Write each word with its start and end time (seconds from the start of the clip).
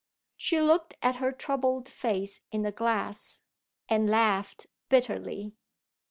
She 0.35 0.59
looked 0.59 0.95
at 1.03 1.17
her 1.17 1.31
troubled 1.31 1.87
face 1.87 2.41
in 2.51 2.63
the 2.63 2.71
glass 2.71 3.43
and 3.87 4.09
laughed 4.09 4.65
bitterly. 4.89 5.53